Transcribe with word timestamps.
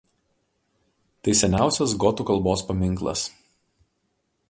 Tai 1.27 1.35
seniausias 1.43 1.95
gotų 2.05 2.27
kalbos 2.31 2.67
paminklas. 2.71 3.29